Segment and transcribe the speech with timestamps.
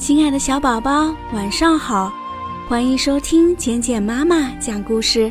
[0.00, 2.10] 亲爱的小宝宝，晚上好！
[2.66, 5.30] 欢迎收听简简妈妈讲故事。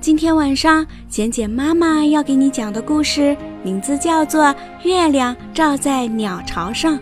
[0.00, 4.46] 今天晚上，简简妈妈要给你讲的故事名字叫做
[4.82, 6.98] 《月亮照在鸟巢上》。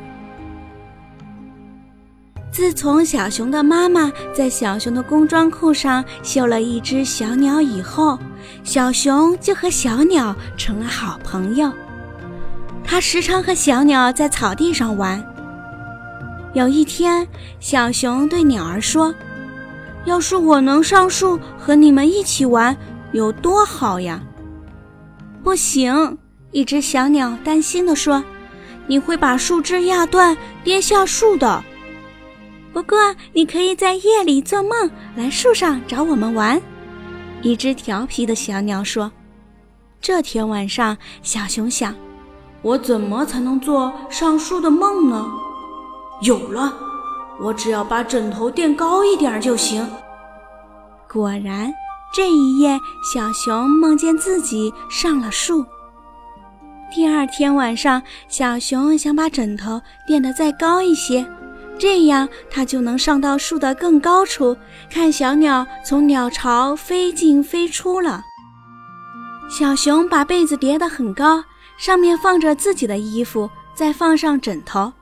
[2.50, 8.18] 自从小熊的妈妈在小熊的工装裤上绣了一只小鸟以后，
[8.64, 11.72] 小熊就和小鸟成了好朋友。
[12.84, 15.24] 它时常和小鸟在草地上玩。
[16.54, 17.26] 有一天，
[17.60, 19.14] 小熊对鸟儿说
[20.04, 22.76] ：“要是我能上树和你们一起玩，
[23.12, 24.20] 有多好呀！”
[25.42, 26.18] 不行，
[26.50, 28.22] 一只小鸟担心地说
[28.86, 31.64] ：“你会把树枝压断，跌下树的。”
[32.70, 32.98] 不过，
[33.32, 36.60] 你可以在夜里做梦，来树上找我们玩。”
[37.40, 39.10] 一只调皮的小鸟说。
[40.00, 41.94] 这天晚上，小熊想
[42.60, 45.32] ：“我怎么才能做上树的梦呢？”
[46.22, 46.72] 有了，
[47.40, 49.84] 我只要把枕头垫高一点就行。
[51.12, 51.72] 果然，
[52.14, 52.78] 这一夜，
[53.12, 55.66] 小熊梦见自己上了树。
[56.94, 61.26] 第二天晚上，小熊想把枕头垫得再高一些，
[61.76, 64.56] 这样它就能上到树的更高处，
[64.88, 68.22] 看小鸟从鸟巢飞进飞出了。
[69.50, 71.42] 小熊把被子叠得很高，
[71.76, 74.92] 上面放着自己的衣服，再放上枕头。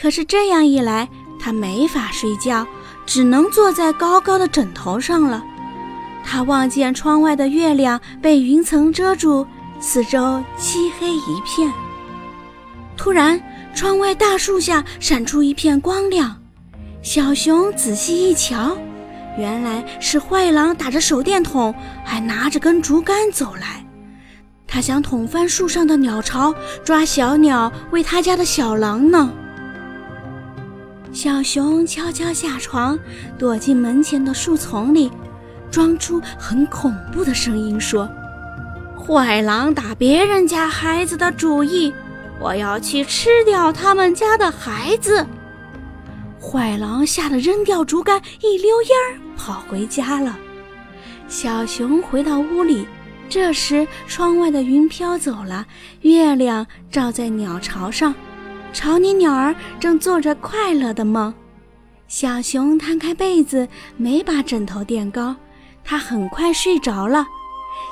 [0.00, 2.66] 可是这样一来，他没法睡觉，
[3.04, 5.44] 只能坐在高高的枕头上了。
[6.24, 9.46] 他望见窗外的月亮被云层遮住，
[9.78, 11.70] 四周漆黑一片。
[12.96, 13.40] 突然，
[13.74, 16.36] 窗外大树下闪出一片光亮。
[17.02, 18.76] 小熊仔细一瞧，
[19.38, 23.84] 原来是坏狼打着手电筒，还拿着根竹竿走来。
[24.66, 29.30] 他想捅翻树上的鸟巢，抓小鸟喂他家的小狼呢。
[31.12, 32.98] 小熊悄悄下床，
[33.36, 35.10] 躲进门前的树丛里，
[35.70, 38.08] 装出很恐怖的声音说
[38.96, 41.92] ：“坏狼打别人家孩子的主意，
[42.40, 45.26] 我要去吃掉他们家的孩子。”
[46.40, 50.38] 坏狼吓得扔掉竹竿，一溜烟儿跑回家了。
[51.28, 52.86] 小熊回到屋里，
[53.28, 55.66] 这时窗外的云飘走了，
[56.02, 58.14] 月亮照在鸟巢上。
[58.72, 61.32] 巢里鸟儿正做着快乐的梦，
[62.08, 65.34] 小熊摊开被子，没把枕头垫高，
[65.84, 67.26] 它很快睡着了。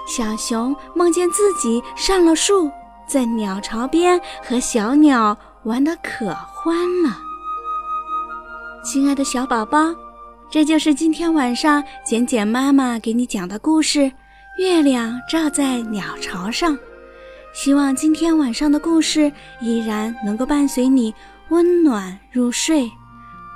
[0.06, 2.70] 小熊梦见自己上了树，
[3.06, 7.16] 在鸟巢边和小鸟玩得可欢了。
[8.84, 9.94] 亲爱的小宝宝，
[10.50, 14.00] 这就是今天晚上简简妈妈给你讲的故事
[14.58, 16.74] 《月亮照在鸟巢上》。
[17.52, 21.14] 希望今天晚上的故事依然能够伴随你
[21.48, 22.88] 温暖入睡，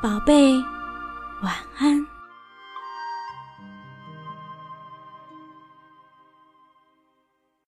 [0.03, 0.55] 宝贝，
[1.43, 2.12] 晚安。